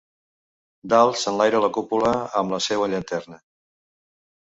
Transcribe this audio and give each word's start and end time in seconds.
Dalt 0.93 1.19
s'enlaira 1.25 1.61
la 1.67 1.71
cúpula 1.77 2.17
amb 2.43 2.57
la 2.59 2.63
seua 2.71 2.91
llanterna. 2.95 3.43